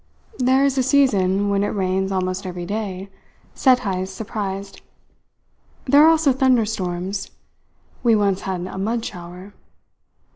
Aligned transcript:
"There 0.39 0.65
is 0.65 0.79
a 0.79 0.81
season 0.81 1.49
when 1.49 1.63
it 1.63 1.67
rains 1.77 2.11
almost 2.11 2.47
every 2.47 2.65
day," 2.65 3.07
said 3.53 3.81
Heyst, 3.81 4.15
surprised. 4.15 4.81
"There 5.85 6.03
are 6.03 6.09
also 6.09 6.33
thunderstorms. 6.33 7.29
We 8.01 8.15
once 8.15 8.41
had 8.41 8.61
a 8.65 8.79
'mud 8.79 9.05
shower.'" 9.05 9.53